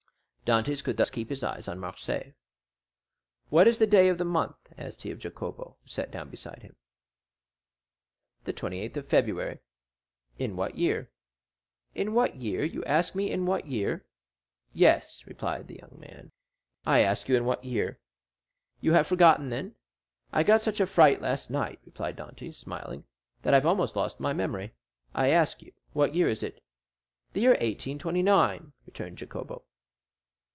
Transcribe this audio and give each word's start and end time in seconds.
Dantès 0.43 0.83
could 0.83 0.97
thus 0.97 1.09
keep 1.09 1.29
his 1.29 1.43
eyes 1.43 1.69
on 1.69 1.79
Marseilles. 1.79 2.33
"What 3.47 3.69
is 3.69 3.77
the 3.77 3.87
day 3.87 4.09
of 4.09 4.17
the 4.17 4.25
month?" 4.25 4.57
asked 4.77 5.01
he 5.03 5.09
of 5.11 5.17
Jacopo, 5.17 5.77
who 5.81 5.87
sat 5.87 6.11
down 6.11 6.29
beside 6.29 6.61
him. 6.61 6.75
"The 8.43 8.51
28th 8.51 8.97
of 8.97 9.07
February." 9.07 9.59
"In 10.37 10.57
what 10.57 10.75
year?" 10.75 11.09
"In 11.95 12.13
what 12.13 12.35
year—you 12.35 12.83
ask 12.83 13.15
me 13.15 13.31
in 13.31 13.45
what 13.45 13.65
year?" 13.65 14.05
"Yes," 14.73 15.23
replied 15.25 15.67
the 15.69 15.77
young 15.77 15.97
man, 15.97 16.33
"I 16.85 16.99
ask 16.99 17.29
you 17.29 17.37
in 17.37 17.45
what 17.45 17.63
year!" 17.63 18.01
"You 18.81 18.91
have 18.91 19.07
forgotten 19.07 19.47
then?" 19.49 19.75
"I 20.33 20.43
got 20.43 20.63
such 20.63 20.81
a 20.81 20.85
fright 20.85 21.21
last 21.21 21.49
night," 21.49 21.79
replied 21.85 22.17
Dantès, 22.17 22.55
smiling, 22.55 23.05
"that 23.41 23.53
I 23.53 23.57
have 23.57 23.65
almost 23.65 23.95
lost 23.95 24.19
my 24.19 24.33
memory. 24.33 24.73
I 25.15 25.29
ask 25.29 25.61
you 25.61 25.71
what 25.93 26.13
year 26.13 26.27
is 26.27 26.43
it?" 26.43 26.61
"The 27.31 27.39
year 27.39 27.51
1829," 27.51 28.73
returned 28.85 29.17
Jacopo. 29.17 29.63